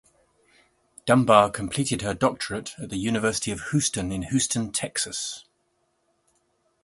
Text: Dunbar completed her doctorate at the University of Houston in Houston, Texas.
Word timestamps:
Dunbar 1.05 1.51
completed 1.51 2.01
her 2.01 2.15
doctorate 2.15 2.71
at 2.79 2.89
the 2.89 2.97
University 2.97 3.51
of 3.51 3.65
Houston 3.69 4.11
in 4.11 4.23
Houston, 4.23 4.71
Texas. 4.71 5.45